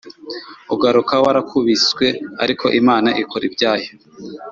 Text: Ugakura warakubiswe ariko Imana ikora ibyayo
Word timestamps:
Ugakura 0.73 1.17
warakubiswe 1.25 2.07
ariko 2.43 2.65
Imana 2.79 3.09
ikora 3.23 3.43
ibyayo 3.49 3.89